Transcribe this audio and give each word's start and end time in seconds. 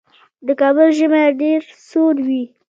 د 0.47 0.49
کابل 0.61 0.87
ژمی 0.97 1.25
ډېر 1.41 1.61
سوړ 1.87 2.15
وي. 2.27 2.43